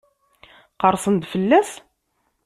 Qerrsen-d 0.81 1.23
fell-as? 1.31 1.69